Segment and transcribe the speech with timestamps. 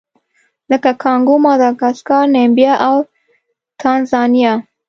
[0.71, 2.97] لکه کانګو، ماداګاسکار، نامبیا او
[3.81, 4.53] تانزانیا.